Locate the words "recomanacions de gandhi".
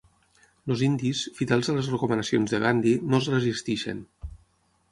1.93-2.97